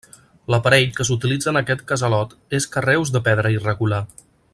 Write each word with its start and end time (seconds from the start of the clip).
L'aparell 0.53 0.87
que 0.95 1.05
s'utilitza 1.09 1.51
en 1.51 1.59
aquest 1.61 1.83
casalot 1.93 2.33
és 2.61 2.67
carreus 2.77 3.13
de 3.17 3.23
pedra 3.29 3.53
irregular. 3.59 4.01